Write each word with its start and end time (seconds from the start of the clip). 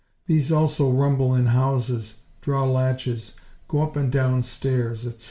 These 0.25 0.51
also 0.51 0.91
rumble 0.91 1.35
in 1.35 1.45
houses, 1.45 2.15
drawe 2.41 2.65
latches, 2.65 3.33
go 3.67 3.83
up 3.83 3.95
and 3.95 4.11
down 4.11 4.41
staiers," 4.41 5.05
etc. 5.05 5.19